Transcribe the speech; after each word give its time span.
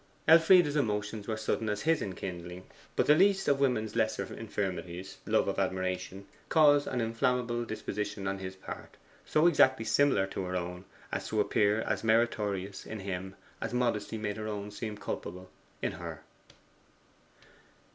Elfride's 0.27 0.75
emotions 0.75 1.27
were 1.27 1.37
sudden 1.37 1.69
as 1.69 1.83
his 1.83 2.01
in 2.01 2.15
kindling, 2.15 2.65
but 2.95 3.05
the 3.05 3.13
least 3.13 3.47
of 3.47 3.59
woman's 3.59 3.95
lesser 3.95 4.23
infirmities 4.33 5.19
love 5.27 5.47
of 5.47 5.59
admiration 5.59 6.25
caused 6.49 6.87
an 6.87 6.99
inflammable 6.99 7.65
disposition 7.65 8.25
on 8.27 8.39
his 8.39 8.55
part, 8.55 8.97
so 9.27 9.45
exactly 9.45 9.85
similar 9.85 10.25
to 10.25 10.43
her 10.43 10.55
own, 10.55 10.85
to 11.25 11.39
appear 11.39 11.81
as 11.81 12.03
meritorious 12.03 12.83
in 12.83 13.01
him 13.01 13.35
as 13.61 13.75
modesty 13.75 14.17
made 14.17 14.37
her 14.37 14.47
own 14.47 14.71
seem 14.71 14.97
culpable 14.97 15.51
in 15.83 15.91
her. 15.91 16.23